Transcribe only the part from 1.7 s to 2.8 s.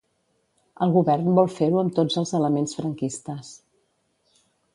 amb tots els elements